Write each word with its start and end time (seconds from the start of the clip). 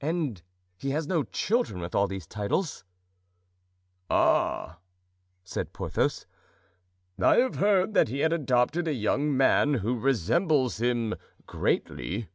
"And 0.00 0.40
he 0.78 0.88
has 0.92 1.06
no 1.06 1.22
children 1.22 1.82
with 1.82 1.94
all 1.94 2.06
these 2.08 2.26
titles?" 2.26 2.82
"Ah!" 4.08 4.78
said 5.44 5.74
Porthos, 5.74 6.24
"I 7.22 7.36
have 7.36 7.56
heard 7.56 7.92
that 7.92 8.08
he 8.08 8.20
had 8.20 8.32
adopted 8.32 8.88
a 8.88 8.94
young 8.94 9.36
man 9.36 9.74
who 9.84 9.98
resembles 10.00 10.80
him 10.80 11.14
greatly." 11.46 12.30